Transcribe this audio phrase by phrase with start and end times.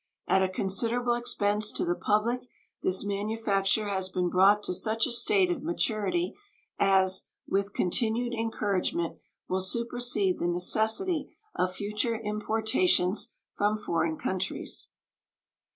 [0.27, 2.47] At a considerable expense to the public
[2.81, 6.33] this manufacture has been brought to such a state of maturity
[6.79, 14.87] as, with continued encouragement, will supersede the necessity of future importations from foreign countries.